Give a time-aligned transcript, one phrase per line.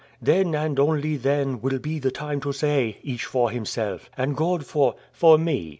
[0.19, 4.65] then, and only then, will be the time to say, Each for himself, and God
[4.65, 5.69] for" "For me."